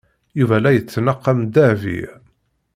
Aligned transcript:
Yuba 0.39 0.57
la 0.61 0.71
yettnaqam 0.75 1.39
Dahbiya. 1.53 2.13